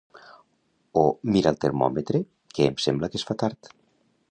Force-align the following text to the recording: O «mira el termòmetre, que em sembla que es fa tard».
O 1.01 1.03
«mira 1.35 1.51
el 1.51 1.59
termòmetre, 1.65 2.23
que 2.55 2.67
em 2.71 2.81
sembla 2.87 3.13
que 3.13 3.23
es 3.23 3.29
fa 3.31 3.39
tard». 3.45 3.75